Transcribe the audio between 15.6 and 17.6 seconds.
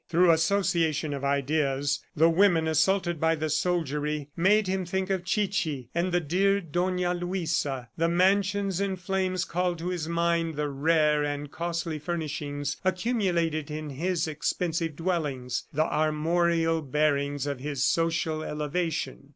the armorial bearings of